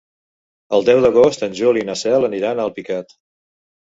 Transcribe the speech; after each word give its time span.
El 0.77 0.85
deu 0.87 1.01
d'agost 1.05 1.43
en 1.47 1.53
Juli 1.59 1.85
i 1.85 1.87
na 1.89 1.97
Cel 2.03 2.27
aniran 2.29 2.61
a 2.61 2.65
Alpicat. 2.71 3.17